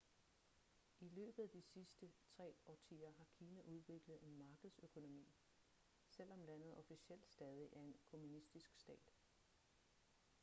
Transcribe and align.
i 0.99 1.09
løbet 1.09 1.43
af 1.43 1.49
de 1.49 1.61
sidste 1.61 2.11
tre 2.25 2.55
årtier 2.65 3.11
har 3.17 3.27
kina 3.33 3.61
udviklet 3.61 4.19
en 4.23 4.37
markedsøkonomi 4.37 5.27
selvom 6.07 6.41
landet 6.43 6.75
officielt 6.77 7.27
stadig 7.27 7.69
er 7.73 7.81
en 7.81 7.95
kommunistisk 8.05 8.71
stat 8.75 9.11